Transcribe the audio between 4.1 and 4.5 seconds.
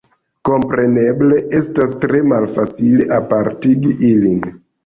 ilin.